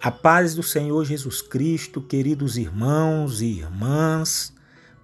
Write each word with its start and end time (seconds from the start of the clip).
A 0.00 0.12
paz 0.12 0.54
do 0.54 0.62
Senhor 0.62 1.04
Jesus 1.04 1.42
Cristo, 1.42 2.00
queridos 2.00 2.56
irmãos 2.56 3.42
e 3.42 3.46
irmãs, 3.46 4.54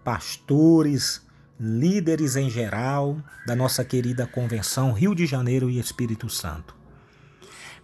pastores, 0.04 1.20
líderes 1.58 2.36
em 2.36 2.48
geral 2.48 3.18
da 3.44 3.56
nossa 3.56 3.84
querida 3.84 4.24
Convenção 4.24 4.92
Rio 4.92 5.12
de 5.12 5.26
Janeiro 5.26 5.68
e 5.68 5.80
Espírito 5.80 6.30
Santo. 6.30 6.76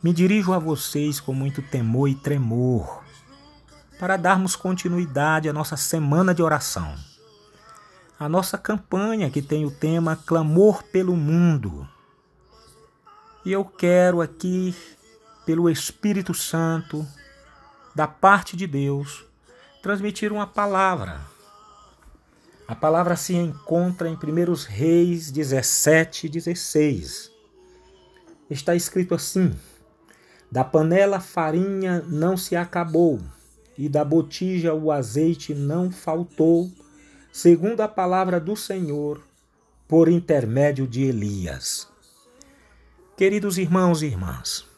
Me 0.00 0.12
dirijo 0.12 0.52
a 0.52 0.58
vocês 0.60 1.18
com 1.18 1.34
muito 1.34 1.60
temor 1.60 2.08
e 2.08 2.14
tremor 2.14 3.02
para 3.98 4.16
darmos 4.16 4.54
continuidade 4.54 5.48
à 5.48 5.52
nossa 5.52 5.76
semana 5.76 6.32
de 6.32 6.44
oração. 6.44 6.94
A 8.20 8.28
nossa 8.28 8.56
campanha 8.56 9.28
que 9.30 9.42
tem 9.42 9.66
o 9.66 9.70
tema 9.72 10.14
Clamor 10.14 10.84
pelo 10.84 11.16
Mundo. 11.16 11.88
E 13.44 13.50
eu 13.50 13.64
quero 13.64 14.20
aqui 14.20 14.76
pelo 15.50 15.68
Espírito 15.68 16.32
Santo, 16.32 17.04
da 17.92 18.06
parte 18.06 18.56
de 18.56 18.68
Deus, 18.68 19.26
transmitir 19.82 20.32
uma 20.32 20.46
palavra. 20.46 21.22
A 22.68 22.74
palavra 22.76 23.16
se 23.16 23.34
encontra 23.34 24.08
em 24.08 24.14
1 24.14 24.18
Reis 24.68 25.28
17, 25.28 26.28
16. 26.28 27.32
Está 28.48 28.76
escrito 28.76 29.12
assim: 29.12 29.52
Da 30.52 30.62
panela 30.62 31.16
a 31.16 31.20
farinha 31.20 32.00
não 32.06 32.36
se 32.36 32.54
acabou, 32.54 33.18
e 33.76 33.88
da 33.88 34.04
botija 34.04 34.72
o 34.72 34.92
azeite 34.92 35.52
não 35.52 35.90
faltou, 35.90 36.70
segundo 37.32 37.80
a 37.80 37.88
palavra 37.88 38.38
do 38.38 38.54
Senhor, 38.54 39.20
por 39.88 40.08
intermédio 40.08 40.86
de 40.86 41.02
Elias. 41.02 41.88
Queridos 43.16 43.58
irmãos 43.58 44.00
e 44.00 44.06
irmãs, 44.06 44.69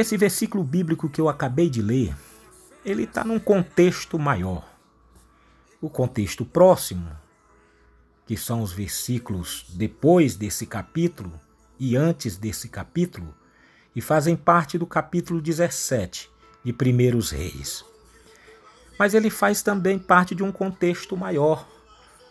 esse 0.00 0.16
versículo 0.16 0.62
bíblico 0.62 1.08
que 1.08 1.20
eu 1.20 1.28
acabei 1.28 1.68
de 1.68 1.82
ler, 1.82 2.16
ele 2.84 3.02
está 3.02 3.24
num 3.24 3.40
contexto 3.40 4.16
maior. 4.16 4.64
O 5.80 5.90
contexto 5.90 6.44
próximo, 6.44 7.10
que 8.24 8.36
são 8.36 8.62
os 8.62 8.70
versículos 8.70 9.64
depois 9.70 10.36
desse 10.36 10.66
capítulo 10.66 11.32
e 11.80 11.96
antes 11.96 12.36
desse 12.36 12.68
capítulo, 12.68 13.34
e 13.92 14.00
fazem 14.00 14.36
parte 14.36 14.78
do 14.78 14.86
capítulo 14.86 15.40
17 15.40 16.30
de 16.62 16.72
Primeiros 16.72 17.32
Reis. 17.32 17.84
Mas 18.96 19.14
ele 19.14 19.30
faz 19.30 19.62
também 19.62 19.98
parte 19.98 20.32
de 20.32 20.44
um 20.44 20.52
contexto 20.52 21.16
maior, 21.16 21.68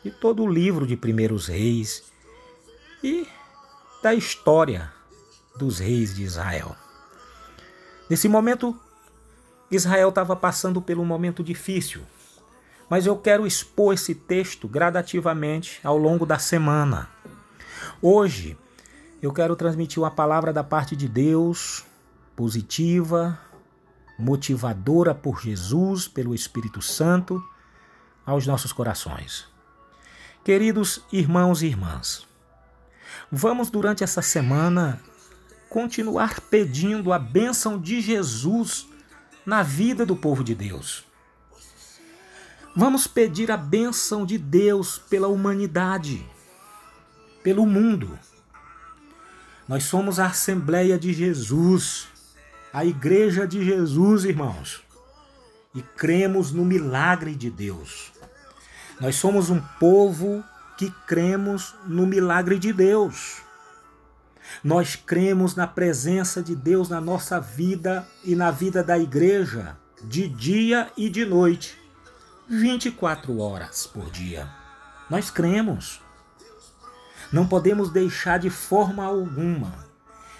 de 0.06 0.12
todo 0.12 0.42
o 0.42 0.50
livro 0.50 0.88
de 0.88 0.96
Primeiros 0.96 1.48
Reis 1.48 2.06
e 3.04 3.28
da 4.02 4.14
história 4.14 4.90
dos 5.58 5.80
reis 5.80 6.16
de 6.16 6.24
Israel. 6.24 6.87
Nesse 8.10 8.30
momento, 8.30 8.80
Israel 9.70 10.10
estava 10.10 10.36
passando 10.36 10.82
por 10.82 10.98
um 10.98 11.06
momento 11.06 11.44
difícil, 11.44 12.02
mas 12.90 13.06
eu 13.06 13.18
quero 13.18 13.46
expor 13.46 13.94
esse 13.94 14.16
texto 14.16 14.68
gradativamente 14.68 15.80
ao 15.84 15.98
longo 15.98 16.26
da 16.26 16.40
semana. 16.40 17.10
Hoje, 18.02 18.58
eu 19.22 19.34
quero 19.34 19.56
transmitir 19.56 20.02
uma 20.02 20.12
palavra 20.12 20.54
da 20.54 20.64
parte 20.64 20.96
de 20.96 21.08
Deus, 21.08 21.86
positiva, 22.36 23.38
motivadora 24.18 25.14
por 25.14 25.42
Jesus, 25.42 26.08
pelo 26.08 26.34
Espírito 26.34 26.82
Santo, 26.82 27.44
aos 28.26 28.48
nossos 28.48 28.72
corações. 28.72 29.48
Queridos 30.46 31.04
irmãos 31.12 31.62
e 31.62 31.68
irmãs, 31.68 32.26
vamos 33.30 33.70
durante 33.70 34.02
essa 34.02 34.22
semana 34.22 35.02
continuar 35.70 36.42
pedindo 36.42 37.12
a 37.12 37.20
bênção 37.20 37.80
de 37.80 38.02
Jesus 38.02 38.88
na 39.46 39.64
vida 39.64 40.06
do 40.06 40.16
povo 40.16 40.44
de 40.44 40.54
Deus. 40.54 41.06
Vamos 42.76 43.08
pedir 43.08 43.50
a 43.52 43.58
bênção 43.58 44.26
de 44.26 44.38
Deus 44.38 45.00
pela 45.00 45.28
humanidade, 45.28 46.24
pelo 47.42 47.66
mundo. 47.66 48.20
Nós 49.68 49.84
somos 49.86 50.20
a 50.20 50.28
Assembleia 50.28 50.98
de 50.98 51.12
Jesus, 51.12 52.08
a 52.72 52.86
Igreja 52.86 53.48
de 53.48 53.64
Jesus, 53.66 54.26
irmãos, 54.26 54.84
e 55.74 55.82
cremos 55.82 56.52
no 56.52 56.64
milagre 56.64 57.36
de 57.36 57.50
Deus. 57.50 58.12
Nós 59.00 59.16
somos 59.16 59.50
um 59.50 59.60
povo 59.80 60.44
que 60.78 60.92
cremos 61.08 61.74
no 61.86 62.06
milagre 62.06 62.60
de 62.60 62.72
Deus. 62.72 63.42
Nós 64.64 64.96
cremos 64.96 65.56
na 65.56 65.68
presença 65.68 66.42
de 66.42 66.56
Deus 66.56 66.90
na 66.90 67.02
nossa 67.02 67.40
vida 67.40 68.08
e 68.24 68.36
na 68.36 68.52
vida 68.52 68.84
da 68.84 68.98
igreja, 68.98 69.78
de 70.04 70.28
dia 70.28 70.92
e 70.98 71.10
de 71.10 71.26
noite, 71.26 71.78
24 72.48 73.40
horas 73.40 73.88
por 73.88 74.10
dia. 74.10 74.50
Nós 75.10 75.30
cremos. 75.30 76.02
Não 77.32 77.46
podemos 77.46 77.92
deixar 77.92 78.40
de 78.40 78.50
forma 78.50 79.04
alguma 79.04 79.88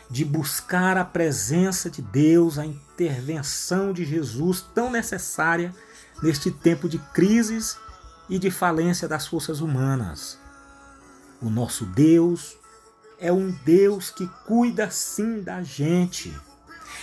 de 0.10 0.24
buscar 0.24 0.98
a 0.98 1.04
presença 1.04 1.90
de 1.90 2.02
Deus, 2.02 2.58
a 2.58 2.66
intervenção 2.66 3.92
de 3.92 4.06
Jesus 4.06 4.66
tão 4.74 4.90
necessária 4.90 5.74
neste 6.24 6.50
tempo 6.50 6.88
de 6.88 6.98
crises 7.14 7.78
e 8.30 8.40
de 8.40 8.50
falência 8.50 9.08
das 9.08 9.28
forças 9.28 9.60
humanas. 9.60 10.40
O 11.42 11.50
nosso 11.50 11.86
Deus 11.86 12.57
é 13.20 13.32
um 13.32 13.52
Deus 13.66 14.10
que 14.10 14.28
cuida 14.46 14.90
sim 14.92 15.42
da 15.42 15.62
gente. 15.62 16.34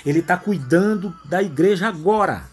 Ele 0.05 0.21
está 0.21 0.37
cuidando 0.37 1.15
da 1.25 1.43
igreja 1.43 1.89
agora. 1.89 2.45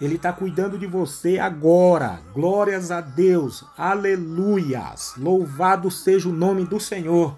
Ele 0.00 0.14
está 0.14 0.32
cuidando 0.32 0.78
de 0.78 0.86
você 0.86 1.38
agora. 1.38 2.20
Glórias 2.32 2.90
a 2.90 3.00
Deus. 3.00 3.64
Aleluias. 3.76 5.14
Louvado 5.16 5.90
seja 5.90 6.28
o 6.28 6.32
nome 6.32 6.64
do 6.64 6.78
Senhor. 6.78 7.36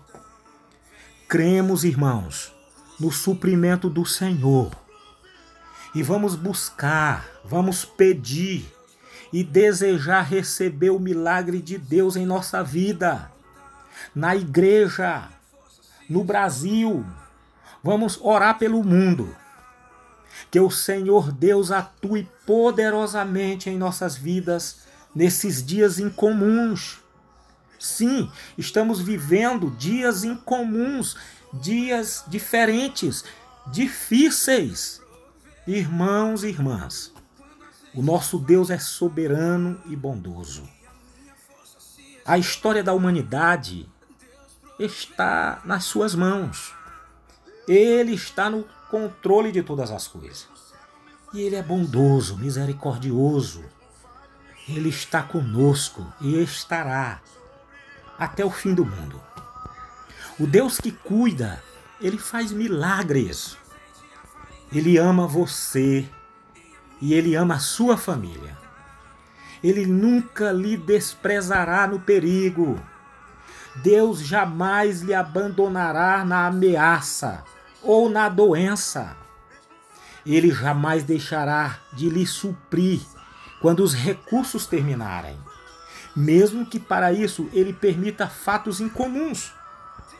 Cremos, 1.28 1.84
irmãos, 1.84 2.52
no 2.98 3.10
suprimento 3.10 3.88
do 3.88 4.04
Senhor. 4.04 4.70
E 5.94 6.02
vamos 6.02 6.36
buscar, 6.36 7.26
vamos 7.44 7.84
pedir 7.84 8.70
e 9.32 9.42
desejar 9.42 10.22
receber 10.22 10.90
o 10.90 10.98
milagre 10.98 11.60
de 11.60 11.78
Deus 11.78 12.16
em 12.16 12.26
nossa 12.26 12.62
vida, 12.62 13.30
na 14.14 14.36
igreja, 14.36 15.28
no 16.10 16.24
Brasil. 16.24 17.06
Vamos 17.82 18.18
orar 18.20 18.58
pelo 18.58 18.82
mundo. 18.82 19.34
Que 20.50 20.58
o 20.58 20.70
Senhor 20.70 21.30
Deus 21.30 21.70
atue 21.70 22.28
poderosamente 22.44 23.70
em 23.70 23.78
nossas 23.78 24.16
vidas 24.16 24.80
nesses 25.14 25.64
dias 25.64 25.98
incomuns. 25.98 26.98
Sim, 27.78 28.30
estamos 28.58 29.00
vivendo 29.00 29.70
dias 29.70 30.24
incomuns, 30.24 31.16
dias 31.54 32.24
diferentes, 32.28 33.24
difíceis. 33.68 35.00
Irmãos 35.66 36.42
e 36.42 36.48
irmãs, 36.48 37.12
o 37.94 38.02
nosso 38.02 38.38
Deus 38.38 38.70
é 38.70 38.78
soberano 38.78 39.80
e 39.86 39.94
bondoso. 39.94 40.68
A 42.24 42.38
história 42.38 42.82
da 42.82 42.92
humanidade 42.92 43.88
está 44.84 45.60
nas 45.64 45.84
suas 45.84 46.14
mãos. 46.14 46.74
Ele 47.68 48.14
está 48.14 48.48
no 48.48 48.64
controle 48.90 49.52
de 49.52 49.62
todas 49.62 49.90
as 49.90 50.08
coisas. 50.08 50.48
E 51.32 51.40
ele 51.40 51.56
é 51.56 51.62
bondoso, 51.62 52.36
misericordioso. 52.36 53.64
Ele 54.68 54.88
está 54.88 55.22
conosco 55.22 56.06
e 56.20 56.42
estará 56.42 57.20
até 58.18 58.44
o 58.44 58.50
fim 58.50 58.74
do 58.74 58.84
mundo. 58.84 59.20
O 60.38 60.46
Deus 60.46 60.80
que 60.80 60.90
cuida, 60.90 61.62
ele 62.00 62.18
faz 62.18 62.50
milagres. 62.50 63.56
Ele 64.72 64.96
ama 64.96 65.26
você 65.26 66.08
e 67.00 67.14
ele 67.14 67.34
ama 67.34 67.56
a 67.56 67.60
sua 67.60 67.96
família. 67.96 68.56
Ele 69.62 69.84
nunca 69.84 70.52
lhe 70.52 70.76
desprezará 70.76 71.86
no 71.86 72.00
perigo. 72.00 72.80
Deus 73.82 74.20
jamais 74.20 75.00
lhe 75.00 75.14
abandonará 75.14 76.24
na 76.24 76.46
ameaça 76.46 77.42
ou 77.82 78.10
na 78.10 78.28
doença. 78.28 79.16
Ele 80.24 80.50
jamais 80.50 81.02
deixará 81.02 81.78
de 81.92 82.10
lhe 82.10 82.26
suprir 82.26 83.00
quando 83.60 83.80
os 83.80 83.94
recursos 83.94 84.66
terminarem, 84.66 85.38
mesmo 86.14 86.66
que 86.66 86.78
para 86.78 87.12
isso 87.12 87.48
ele 87.52 87.72
permita 87.72 88.28
fatos 88.28 88.80
incomuns, 88.80 89.52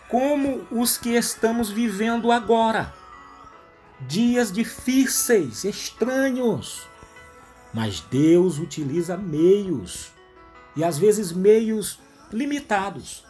como 0.09 0.67
os 0.71 0.97
que 0.97 1.11
estamos 1.11 1.71
vivendo 1.71 2.33
agora. 2.33 2.93
Dias 4.01 4.51
difíceis, 4.51 5.65
estranhos. 5.65 6.89
Mas 7.73 8.01
Deus 8.01 8.59
utiliza 8.59 9.17
meios, 9.17 10.11
e 10.75 10.83
às 10.83 10.99
vezes 10.99 11.31
meios 11.31 12.01
limitados, 12.33 13.25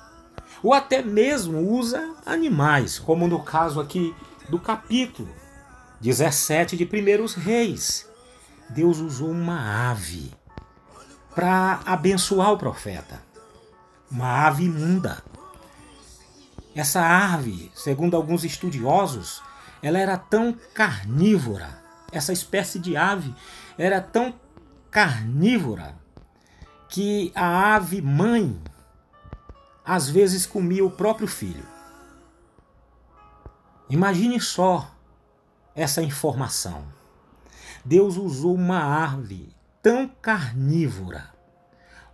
ou 0.63 0.75
até 0.75 1.03
mesmo 1.03 1.59
usa 1.59 2.15
animais, 2.25 2.99
como 2.99 3.27
no 3.27 3.43
caso 3.43 3.81
aqui 3.81 4.15
do 4.49 4.59
capítulo. 4.59 5.29
17 6.01 6.77
de 6.77 6.87
Primeiros 6.87 7.35
Reis. 7.35 8.09
Deus 8.69 8.99
usou 8.99 9.31
uma 9.31 9.91
ave 9.91 10.31
para 11.35 11.81
abençoar 11.85 12.53
o 12.53 12.59
profeta. 12.59 13.23
Uma 14.11 14.47
ave 14.47 14.65
imunda. 14.65 15.23
Essa 16.75 17.01
ave, 17.01 17.71
segundo 17.75 18.17
alguns 18.17 18.45
estudiosos, 18.45 19.43
ela 19.83 19.99
era 19.99 20.17
tão 20.17 20.57
carnívora, 20.75 21.81
essa 22.13 22.33
espécie 22.33 22.79
de 22.79 22.97
ave 22.97 23.35
era 23.79 24.01
tão 24.01 24.35
carnívora 24.91 25.95
que 26.89 27.33
a 27.35 27.75
ave 27.75 28.03
mãe 28.03 28.61
às 29.85 30.09
vezes 30.09 30.47
comia 30.47 30.85
o 30.85 30.91
próprio 30.91 31.27
filho. 31.27 31.67
Imagine 33.89 34.41
só 34.41 34.95
essa 35.75 36.03
informação. 36.03 36.85
Deus 37.85 38.17
usou 38.17 38.55
uma 38.55 39.05
ave 39.05 39.55
tão 39.83 40.07
carnívora, 40.07 41.33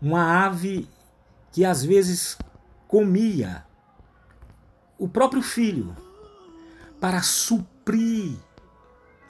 uma 0.00 0.44
ave 0.44 0.88
que 1.52 1.64
às 1.64 1.84
vezes 1.84 2.38
comia 2.86 3.64
o 4.98 5.08
próprio 5.08 5.42
filho 5.42 5.94
para 7.00 7.20
suprir 7.22 8.36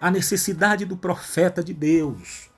a 0.01 0.11
necessidade 0.11 0.85
do 0.85 0.97
profeta 0.97 1.65
de 1.65 1.73
Deus, 1.73 2.51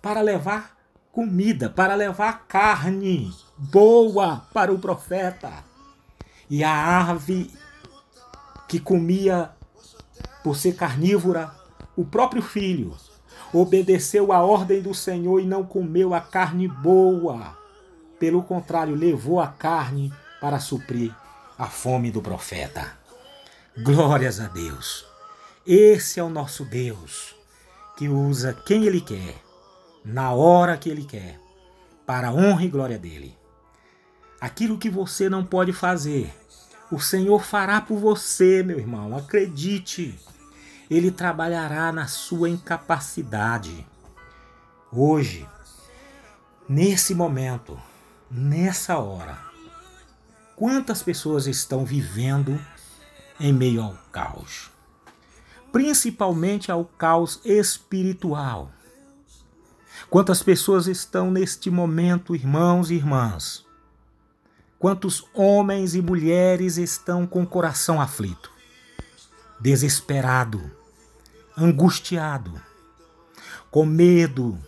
para 0.00 0.20
levar 0.20 0.77
comida, 1.18 1.68
para 1.68 1.96
levar 1.96 2.46
carne 2.46 3.34
boa 3.56 4.46
para 4.54 4.72
o 4.72 4.78
profeta. 4.78 5.64
E 6.48 6.62
a 6.62 7.10
ave 7.10 7.50
que 8.68 8.78
comia 8.78 9.50
por 10.44 10.56
ser 10.56 10.76
carnívora, 10.76 11.52
o 11.96 12.04
próprio 12.04 12.40
filho, 12.40 12.96
obedeceu 13.52 14.32
a 14.32 14.44
ordem 14.44 14.80
do 14.80 14.94
Senhor 14.94 15.40
e 15.40 15.44
não 15.44 15.64
comeu 15.64 16.14
a 16.14 16.20
carne 16.20 16.68
boa. 16.68 17.58
Pelo 18.20 18.44
contrário, 18.44 18.94
levou 18.94 19.40
a 19.40 19.48
carne 19.48 20.12
para 20.40 20.60
suprir 20.60 21.12
a 21.58 21.66
fome 21.66 22.12
do 22.12 22.22
profeta. 22.22 22.92
Glórias 23.76 24.38
a 24.38 24.46
Deus. 24.46 25.04
Esse 25.66 26.20
é 26.20 26.22
o 26.22 26.30
nosso 26.30 26.64
Deus, 26.64 27.34
que 27.96 28.08
usa 28.08 28.54
quem 28.64 28.84
Ele 28.84 29.00
quer, 29.00 29.47
na 30.08 30.32
hora 30.32 30.78
que 30.78 30.88
Ele 30.88 31.04
quer, 31.04 31.38
para 32.06 32.28
a 32.28 32.32
honra 32.32 32.64
e 32.64 32.68
glória 32.68 32.98
dele. 32.98 33.36
Aquilo 34.40 34.78
que 34.78 34.88
você 34.88 35.28
não 35.28 35.44
pode 35.44 35.70
fazer, 35.70 36.34
o 36.90 36.98
Senhor 36.98 37.44
fará 37.44 37.78
por 37.82 37.98
você, 37.98 38.62
meu 38.62 38.78
irmão. 38.78 39.14
Acredite. 39.14 40.18
Ele 40.88 41.10
trabalhará 41.10 41.92
na 41.92 42.06
sua 42.06 42.48
incapacidade. 42.48 43.86
Hoje, 44.90 45.46
nesse 46.66 47.14
momento, 47.14 47.78
nessa 48.30 48.96
hora, 48.96 49.38
quantas 50.56 51.02
pessoas 51.02 51.46
estão 51.46 51.84
vivendo 51.84 52.58
em 53.38 53.52
meio 53.52 53.82
ao 53.82 53.98
caos? 54.10 54.70
Principalmente 55.70 56.72
ao 56.72 56.86
caos 56.86 57.42
espiritual. 57.44 58.70
Quantas 60.10 60.42
pessoas 60.42 60.86
estão 60.86 61.30
neste 61.30 61.70
momento, 61.70 62.34
irmãos 62.34 62.90
e 62.90 62.94
irmãs? 62.94 63.66
Quantos 64.78 65.22
homens 65.34 65.94
e 65.94 66.00
mulheres 66.00 66.78
estão 66.78 67.26
com 67.26 67.42
o 67.42 67.46
coração 67.46 68.00
aflito, 68.00 68.50
desesperado, 69.60 70.70
angustiado, 71.54 72.58
com 73.70 73.84
medo 73.84 74.58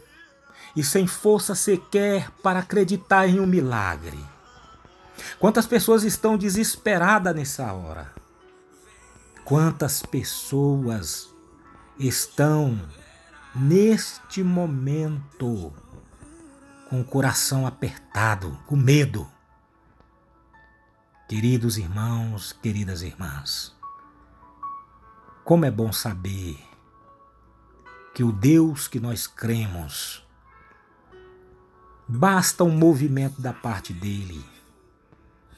e 0.76 0.84
sem 0.84 1.06
força 1.06 1.54
sequer 1.54 2.30
para 2.42 2.58
acreditar 2.58 3.26
em 3.26 3.40
um 3.40 3.46
milagre? 3.46 4.22
Quantas 5.38 5.66
pessoas 5.66 6.04
estão 6.04 6.36
desesperadas 6.36 7.34
nessa 7.34 7.72
hora? 7.72 8.12
Quantas 9.42 10.02
pessoas 10.02 11.30
estão 11.98 12.78
neste 13.54 14.42
momento 14.42 15.72
com 16.88 17.00
o 17.00 17.04
coração 17.04 17.66
apertado, 17.66 18.58
com 18.66 18.76
medo. 18.76 19.26
Queridos 21.28 21.78
irmãos, 21.78 22.52
queridas 22.52 23.02
irmãs, 23.02 23.74
como 25.44 25.64
é 25.64 25.70
bom 25.70 25.92
saber 25.92 26.58
que 28.14 28.24
o 28.24 28.32
Deus 28.32 28.88
que 28.88 28.98
nós 28.98 29.26
cremos, 29.26 30.26
basta 32.08 32.64
um 32.64 32.76
movimento 32.76 33.40
da 33.40 33.52
parte 33.52 33.92
dele 33.92 34.44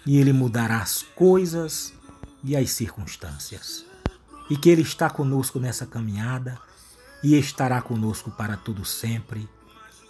e 0.04 0.18
ele 0.18 0.32
mudará 0.32 0.82
as 0.82 1.02
coisas 1.02 1.94
e 2.44 2.56
as 2.56 2.70
circunstâncias. 2.70 3.86
E 4.50 4.56
que 4.56 4.68
ele 4.68 4.82
está 4.82 5.08
conosco 5.08 5.58
nessa 5.58 5.86
caminhada 5.86 6.60
e 7.22 7.38
estará 7.38 7.80
conosco 7.80 8.30
para 8.30 8.56
todo 8.56 8.84
sempre, 8.84 9.48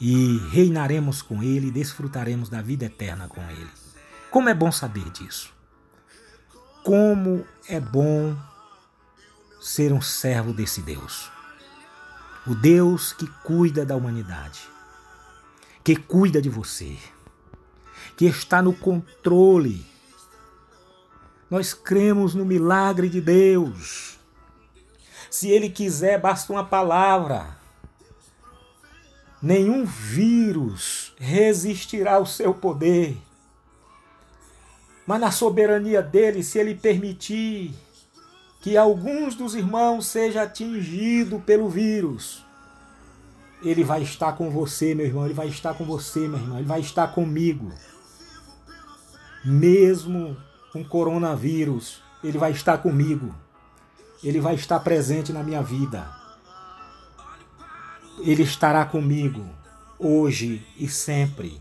e 0.00 0.38
reinaremos 0.50 1.22
com 1.22 1.42
ele 1.42 1.68
e 1.68 1.70
desfrutaremos 1.70 2.48
da 2.48 2.60
vida 2.60 2.86
eterna 2.86 3.28
com 3.28 3.40
ele. 3.50 3.70
Como 4.30 4.48
é 4.48 4.54
bom 4.54 4.72
saber 4.72 5.08
disso. 5.10 5.52
Como 6.82 7.46
é 7.68 7.78
bom 7.78 8.36
ser 9.60 9.92
um 9.92 10.00
servo 10.00 10.52
desse 10.52 10.82
Deus. 10.82 11.30
O 12.44 12.54
Deus 12.54 13.12
que 13.12 13.26
cuida 13.44 13.86
da 13.86 13.94
humanidade, 13.94 14.60
que 15.84 15.94
cuida 15.94 16.42
de 16.42 16.48
você, 16.50 16.98
que 18.16 18.24
está 18.24 18.60
no 18.60 18.72
controle. 18.72 19.86
Nós 21.48 21.72
cremos 21.72 22.34
no 22.34 22.44
milagre 22.44 23.08
de 23.08 23.20
Deus 23.20 24.18
se 25.32 25.48
ele 25.48 25.70
quiser, 25.70 26.20
basta 26.20 26.52
uma 26.52 26.62
palavra. 26.62 27.56
Nenhum 29.40 29.86
vírus 29.86 31.14
resistirá 31.18 32.16
ao 32.16 32.26
seu 32.26 32.52
poder. 32.52 33.16
Mas 35.06 35.18
na 35.18 35.30
soberania 35.30 36.02
dele, 36.02 36.42
se 36.42 36.58
ele 36.58 36.74
permitir 36.74 37.74
que 38.60 38.76
alguns 38.76 39.34
dos 39.34 39.54
irmãos 39.54 40.04
sejam 40.06 40.42
atingidos 40.42 41.42
pelo 41.44 41.66
vírus, 41.70 42.44
ele 43.64 43.82
vai 43.82 44.02
estar 44.02 44.34
com 44.34 44.50
você, 44.50 44.94
meu 44.94 45.06
irmão. 45.06 45.24
Ele 45.24 45.32
vai 45.32 45.48
estar 45.48 45.72
com 45.72 45.86
você, 45.86 46.28
meu 46.28 46.38
irmão. 46.38 46.58
Ele 46.58 46.68
vai 46.68 46.80
estar 46.80 47.08
comigo. 47.08 47.72
Mesmo 49.42 50.36
com 50.74 50.84
coronavírus, 50.84 52.02
ele 52.22 52.36
vai 52.36 52.50
estar 52.50 52.76
comigo. 52.76 53.34
Ele 54.22 54.40
vai 54.40 54.54
estar 54.54 54.78
presente 54.80 55.32
na 55.32 55.42
minha 55.42 55.62
vida. 55.62 56.08
Ele 58.20 58.42
estará 58.42 58.84
comigo 58.84 59.44
hoje 59.98 60.64
e 60.76 60.88
sempre. 60.88 61.60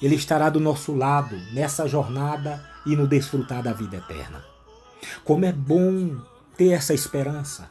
Ele 0.00 0.14
estará 0.14 0.50
do 0.50 0.60
nosso 0.60 0.94
lado 0.94 1.36
nessa 1.52 1.88
jornada 1.88 2.64
e 2.86 2.94
no 2.94 3.08
desfrutar 3.08 3.62
da 3.62 3.72
vida 3.72 3.96
eterna. 3.96 4.44
Como 5.24 5.44
é 5.44 5.52
bom 5.52 6.20
ter 6.56 6.72
essa 6.72 6.94
esperança. 6.94 7.70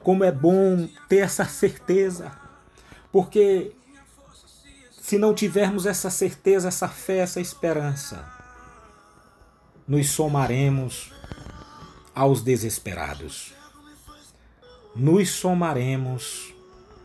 Como 0.00 0.24
é 0.24 0.32
bom 0.32 0.88
ter 1.08 1.18
essa 1.18 1.44
certeza. 1.44 2.32
Porque 3.12 3.72
se 5.00 5.18
não 5.18 5.34
tivermos 5.34 5.86
essa 5.86 6.08
certeza, 6.08 6.68
essa 6.68 6.88
fé, 6.88 7.18
essa 7.18 7.40
esperança, 7.40 8.24
nos 9.86 10.08
somaremos 10.10 11.12
aos 12.20 12.42
desesperados. 12.42 13.54
Nos 14.94 15.30
somaremos 15.30 16.54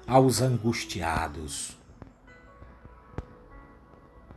aos 0.05 0.41
angustiados. 0.41 1.77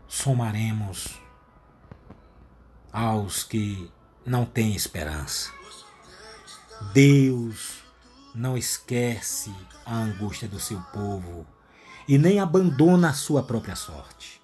Somaremos 0.07 1.21
aos 2.93 3.43
que 3.43 3.91
não 4.25 4.45
têm 4.45 4.77
esperança. 4.77 5.51
Deus 6.93 7.83
não 8.33 8.57
esquece 8.57 9.53
a 9.85 9.97
angústia 9.97 10.47
do 10.47 10.61
seu 10.61 10.81
povo 10.93 11.45
e 12.07 12.17
nem 12.17 12.39
abandona 12.39 13.11
a 13.11 13.15
sua 13.15 13.43
própria 13.43 13.75
sorte. 13.75 14.41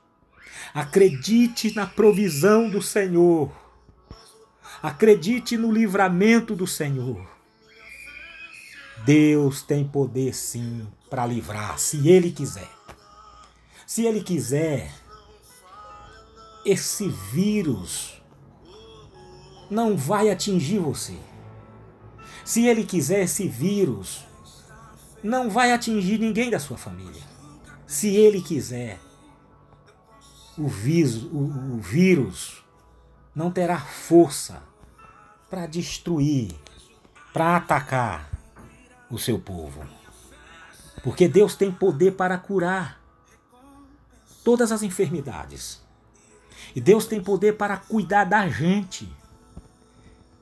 Acredite 0.74 1.72
na 1.76 1.86
provisão 1.86 2.68
do 2.68 2.82
Senhor 2.82 3.63
Acredite 4.84 5.56
no 5.56 5.72
livramento 5.72 6.54
do 6.54 6.66
Senhor. 6.66 7.26
Deus 9.06 9.62
tem 9.62 9.82
poder 9.82 10.34
sim 10.34 10.86
para 11.08 11.24
livrar, 11.24 11.78
se 11.78 12.06
Ele 12.06 12.30
quiser. 12.30 12.68
Se 13.86 14.04
Ele 14.04 14.22
quiser, 14.22 14.92
esse 16.66 17.08
vírus 17.08 18.22
não 19.70 19.96
vai 19.96 20.28
atingir 20.28 20.80
você. 20.80 21.16
Se 22.44 22.66
Ele 22.66 22.84
quiser, 22.84 23.22
esse 23.22 23.48
vírus 23.48 24.22
não 25.22 25.48
vai 25.48 25.72
atingir 25.72 26.18
ninguém 26.18 26.50
da 26.50 26.58
sua 26.58 26.76
família. 26.76 27.22
Se 27.86 28.14
Ele 28.14 28.42
quiser, 28.42 29.00
o 30.58 30.68
vírus, 30.68 31.22
o, 31.22 31.38
o 31.38 31.78
vírus 31.78 32.62
não 33.34 33.50
terá 33.50 33.80
força 33.80 34.73
para 35.54 35.66
destruir, 35.66 36.52
para 37.32 37.58
atacar 37.58 38.28
o 39.08 39.16
seu 39.16 39.38
povo. 39.38 39.86
Porque 41.04 41.28
Deus 41.28 41.54
tem 41.54 41.70
poder 41.70 42.16
para 42.16 42.36
curar 42.36 43.00
todas 44.42 44.72
as 44.72 44.82
enfermidades. 44.82 45.80
E 46.74 46.80
Deus 46.80 47.06
tem 47.06 47.22
poder 47.22 47.56
para 47.56 47.76
cuidar 47.76 48.24
da 48.24 48.48
gente. 48.48 49.08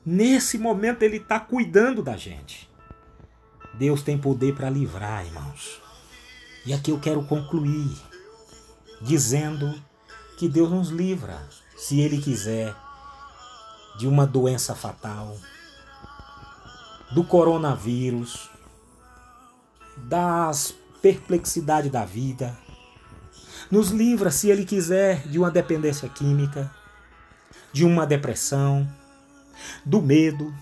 Nesse 0.03 0.57
momento 0.57 1.03
Ele 1.03 1.19
está 1.19 1.39
cuidando 1.39 2.03
da 2.03 2.17
gente. 2.17 2.71
Deus 3.75 4.03
tem 4.03 4.17
poder 4.17 4.55
para 4.55 4.71
livrar, 4.71 5.27
irmãos. 5.27 5.83
E 6.65 6.73
aqui 6.73 6.91
eu 6.91 6.99
quero 6.99 7.23
concluir 7.25 7.95
dizendo 9.03 9.75
que 10.39 10.49
Deus 10.49 10.71
nos 10.71 10.89
livra, 10.89 11.47
se 11.77 12.01
Ele 12.01 12.17
quiser, 12.17 12.75
de 13.99 14.07
uma 14.07 14.27
doença 14.27 14.75
fatal, 14.75 15.37
do 17.13 17.23
coronavírus, 17.25 18.51
das 19.97 20.75
perplexidades 21.01 21.91
da 21.91 22.05
vida. 22.05 22.57
Nos 23.71 23.91
livra, 23.91 24.31
se 24.31 24.51
Ele 24.51 24.65
quiser, 24.65 25.27
de 25.29 25.39
uma 25.39 25.51
dependência 25.51 26.09
química, 26.09 26.71
de 27.73 27.85
uma 27.85 28.07
depressão, 28.07 28.91
do 29.85 30.01
medo, 30.01 30.55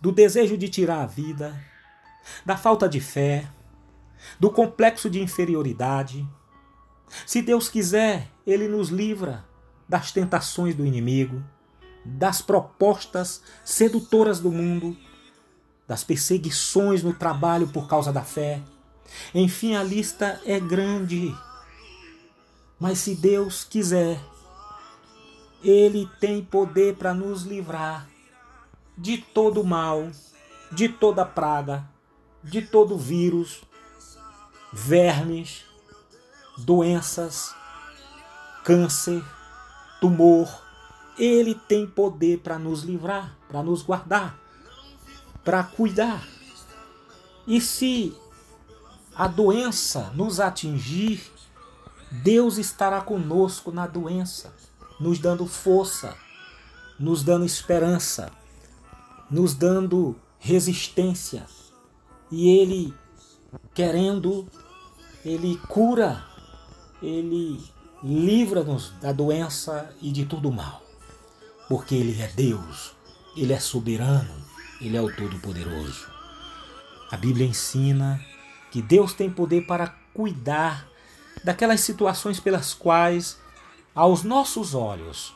do 0.00 0.10
desejo 0.10 0.56
de 0.56 0.68
tirar 0.68 1.02
a 1.02 1.06
vida, 1.06 1.54
da 2.44 2.56
falta 2.56 2.88
de 2.88 3.00
fé, 3.00 3.48
do 4.38 4.50
complexo 4.50 5.08
de 5.08 5.20
inferioridade. 5.20 6.26
Se 7.26 7.42
Deus 7.42 7.68
quiser, 7.68 8.28
Ele 8.46 8.68
nos 8.68 8.88
livra 8.88 9.44
das 9.88 10.12
tentações 10.12 10.74
do 10.74 10.86
inimigo, 10.86 11.42
das 12.04 12.40
propostas 12.40 13.42
sedutoras 13.64 14.40
do 14.40 14.50
mundo, 14.50 14.96
das 15.86 16.04
perseguições 16.04 17.02
no 17.02 17.12
trabalho 17.12 17.68
por 17.68 17.86
causa 17.86 18.12
da 18.12 18.22
fé. 18.22 18.62
Enfim, 19.34 19.74
a 19.74 19.82
lista 19.82 20.40
é 20.44 20.58
grande. 20.58 21.34
Mas 22.78 22.98
se 22.98 23.14
Deus 23.14 23.64
quiser, 23.64 24.20
Ele 25.62 26.08
tem 26.20 26.42
poder 26.42 26.96
para 26.96 27.12
nos 27.12 27.42
livrar 27.42 28.08
de 28.96 29.18
todo 29.18 29.64
mal, 29.64 30.10
de 30.70 30.88
toda 30.88 31.24
praga, 31.24 31.84
de 32.42 32.62
todo 32.62 32.96
vírus, 32.96 33.62
vermes, 34.72 35.64
doenças, 36.58 37.54
câncer, 38.64 39.24
tumor. 40.00 40.69
Ele 41.18 41.54
tem 41.54 41.86
poder 41.86 42.38
para 42.40 42.58
nos 42.58 42.82
livrar, 42.82 43.36
para 43.48 43.62
nos 43.62 43.82
guardar, 43.82 44.38
para 45.44 45.62
cuidar. 45.62 46.26
E 47.46 47.60
se 47.60 48.14
a 49.14 49.26
doença 49.26 50.10
nos 50.14 50.40
atingir, 50.40 51.20
Deus 52.10 52.58
estará 52.58 53.00
conosco 53.00 53.70
na 53.70 53.86
doença, 53.86 54.54
nos 54.98 55.18
dando 55.18 55.46
força, 55.46 56.16
nos 56.98 57.22
dando 57.22 57.44
esperança, 57.44 58.30
nos 59.30 59.54
dando 59.54 60.16
resistência, 60.38 61.46
e 62.30 62.48
ele, 62.48 62.94
querendo, 63.74 64.46
ele 65.24 65.56
cura, 65.68 66.24
ele 67.02 67.62
livra-nos 68.02 68.90
da 69.00 69.12
doença 69.12 69.94
e 70.00 70.10
de 70.12 70.24
tudo 70.24 70.50
mal. 70.52 70.89
Porque 71.70 71.94
ele 71.94 72.20
é 72.20 72.26
Deus, 72.26 72.96
ele 73.36 73.52
é 73.52 73.60
soberano, 73.60 74.44
ele 74.80 74.96
é 74.96 75.00
o 75.00 75.14
Todo-Poderoso. 75.14 76.10
A 77.08 77.16
Bíblia 77.16 77.46
ensina 77.46 78.20
que 78.72 78.82
Deus 78.82 79.14
tem 79.14 79.30
poder 79.30 79.68
para 79.68 79.86
cuidar 80.12 80.88
daquelas 81.44 81.80
situações 81.80 82.40
pelas 82.40 82.74
quais, 82.74 83.38
aos 83.94 84.24
nossos 84.24 84.74
olhos, 84.74 85.32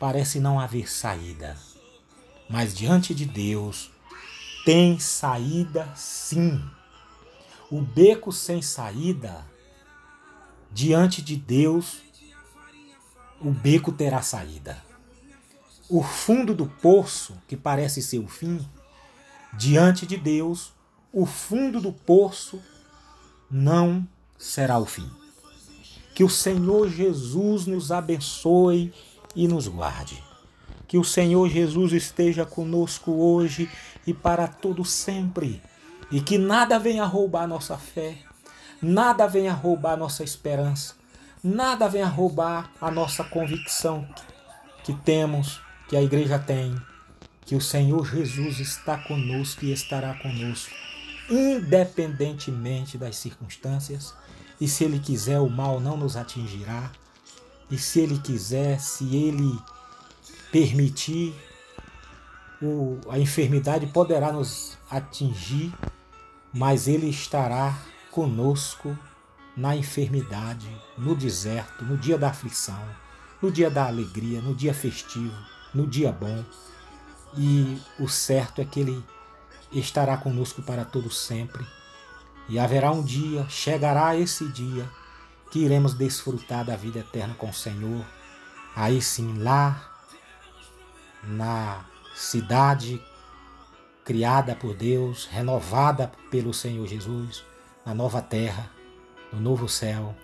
parece 0.00 0.40
não 0.40 0.58
haver 0.58 0.90
saída. 0.90 1.58
Mas 2.48 2.74
diante 2.74 3.14
de 3.14 3.26
Deus, 3.26 3.90
tem 4.64 4.98
saída 4.98 5.92
sim. 5.94 6.58
O 7.70 7.82
beco 7.82 8.32
sem 8.32 8.62
saída, 8.62 9.44
diante 10.72 11.20
de 11.20 11.36
Deus, 11.36 11.98
o 13.38 13.50
beco 13.50 13.92
terá 13.92 14.22
saída. 14.22 14.86
O 15.88 16.02
fundo 16.02 16.54
do 16.54 16.66
poço, 16.66 17.36
que 17.46 17.56
parece 17.56 18.02
ser 18.02 18.18
o 18.18 18.26
fim, 18.26 18.66
diante 19.52 20.04
de 20.04 20.16
Deus, 20.16 20.72
o 21.12 21.24
fundo 21.24 21.80
do 21.80 21.92
poço 21.92 22.60
não 23.50 24.06
será 24.38 24.78
o 24.78 24.84
fim. 24.84 25.08
Que 26.14 26.24
o 26.24 26.28
Senhor 26.28 26.88
Jesus 26.88 27.66
nos 27.66 27.92
abençoe 27.92 28.92
e 29.34 29.46
nos 29.46 29.68
guarde. 29.68 30.22
Que 30.88 30.98
o 30.98 31.04
Senhor 31.04 31.48
Jesus 31.48 31.92
esteja 31.92 32.44
conosco 32.44 33.12
hoje 33.12 33.70
e 34.06 34.14
para 34.14 34.48
todo 34.48 34.84
sempre. 34.84 35.62
E 36.10 36.20
que 36.20 36.38
nada 36.38 36.78
venha 36.78 37.04
roubar 37.04 37.46
nossa 37.46 37.76
fé, 37.76 38.18
nada 38.80 39.26
venha 39.26 39.52
roubar 39.52 39.96
nossa 39.96 40.22
esperança, 40.22 40.94
nada 41.42 41.88
venha 41.88 42.06
roubar 42.06 42.70
a 42.80 42.90
nossa 42.90 43.24
convicção 43.24 44.08
que 44.84 44.94
temos, 44.94 45.60
que 45.88 45.96
a 45.96 46.02
igreja 46.02 46.38
tem, 46.38 46.76
que 47.44 47.54
o 47.54 47.60
Senhor 47.60 48.04
Jesus 48.06 48.58
está 48.58 48.98
conosco 48.98 49.64
e 49.64 49.72
estará 49.72 50.14
conosco, 50.14 50.74
independentemente 51.30 52.98
das 52.98 53.16
circunstâncias. 53.16 54.12
E 54.60 54.66
se 54.66 54.84
Ele 54.84 54.98
quiser, 54.98 55.38
o 55.38 55.48
mal 55.48 55.78
não 55.80 55.96
nos 55.96 56.16
atingirá. 56.16 56.90
E 57.70 57.78
se 57.78 58.00
Ele 58.00 58.18
quiser, 58.18 58.80
se 58.80 59.14
Ele 59.14 59.56
permitir, 60.50 61.34
o, 62.60 62.98
a 63.08 63.18
enfermidade 63.18 63.86
poderá 63.86 64.32
nos 64.32 64.76
atingir, 64.90 65.72
mas 66.52 66.88
Ele 66.88 67.08
estará 67.08 67.78
conosco 68.10 68.96
na 69.56 69.76
enfermidade, 69.76 70.68
no 70.98 71.14
deserto, 71.14 71.84
no 71.84 71.96
dia 71.96 72.18
da 72.18 72.30
aflição, 72.30 72.82
no 73.40 73.50
dia 73.52 73.70
da 73.70 73.86
alegria, 73.86 74.40
no 74.40 74.54
dia 74.54 74.74
festivo, 74.74 75.34
no 75.76 75.86
dia 75.86 76.10
bom. 76.10 76.42
E 77.36 77.78
o 77.98 78.08
certo 78.08 78.60
é 78.60 78.64
que 78.64 78.80
Ele 78.80 79.04
estará 79.70 80.16
conosco 80.16 80.62
para 80.62 80.84
todo 80.84 81.10
sempre. 81.10 81.64
E 82.48 82.58
haverá 82.58 82.90
um 82.90 83.02
dia, 83.02 83.46
chegará 83.48 84.16
esse 84.16 84.48
dia, 84.48 84.88
que 85.50 85.58
iremos 85.58 85.94
desfrutar 85.94 86.64
da 86.64 86.76
vida 86.76 87.00
eterna 87.00 87.34
com 87.34 87.50
o 87.50 87.54
Senhor. 87.54 88.04
Aí 88.74 89.02
sim, 89.02 89.38
lá 89.38 89.92
na 91.22 91.84
cidade 92.14 93.02
criada 94.04 94.54
por 94.54 94.74
Deus, 94.74 95.26
renovada 95.26 96.10
pelo 96.30 96.54
Senhor 96.54 96.86
Jesus, 96.86 97.44
na 97.84 97.92
nova 97.92 98.22
terra, 98.22 98.70
no 99.32 99.40
novo 99.40 99.68
céu. 99.68 100.14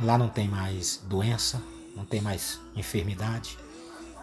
Lá 0.00 0.18
não 0.18 0.28
tem 0.28 0.48
mais 0.48 1.02
doença, 1.06 1.62
não 1.96 2.04
tem 2.04 2.20
mais 2.20 2.60
enfermidade 2.74 3.56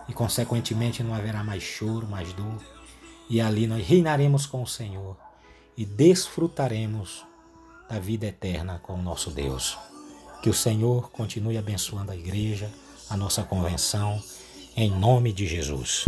e, 0.07 0.13
consequentemente, 0.13 1.03
não 1.03 1.13
haverá 1.13 1.43
mais 1.43 1.63
choro, 1.63 2.07
mais 2.07 2.31
dor. 2.33 2.61
E 3.29 3.41
ali 3.41 3.67
nós 3.67 3.85
reinaremos 3.85 4.45
com 4.45 4.61
o 4.61 4.67
Senhor 4.67 5.17
e 5.77 5.85
desfrutaremos 5.85 7.25
da 7.89 7.99
vida 7.99 8.25
eterna 8.27 8.79
com 8.81 8.93
o 8.93 9.01
nosso 9.01 9.31
Deus. 9.31 9.77
Que 10.41 10.49
o 10.49 10.53
Senhor 10.53 11.09
continue 11.11 11.57
abençoando 11.57 12.11
a 12.11 12.15
igreja, 12.15 12.71
a 13.09 13.17
nossa 13.17 13.43
convenção 13.43 14.21
em 14.75 14.91
nome 14.91 15.31
de 15.31 15.47
Jesus. 15.47 16.05